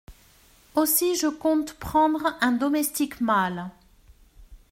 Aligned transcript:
Aussi 0.73 1.15
je 1.15 1.27
compte 1.27 1.73
prendre 1.75 2.35
un 2.41 2.53
domestique 2.53 3.21
mâle. 3.21 3.69